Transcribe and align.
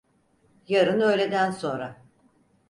Yarın 0.67 0.99
öğleden 1.01 1.51
sonra. 1.51 1.97